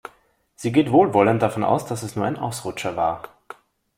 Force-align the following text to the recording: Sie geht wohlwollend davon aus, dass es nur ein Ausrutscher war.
Sie 0.55 0.71
geht 0.71 0.91
wohlwollend 0.91 1.43
davon 1.43 1.63
aus, 1.63 1.85
dass 1.85 2.01
es 2.01 2.15
nur 2.15 2.25
ein 2.25 2.39
Ausrutscher 2.39 2.95
war. 2.95 3.21